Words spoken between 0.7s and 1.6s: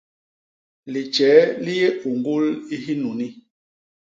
Litjee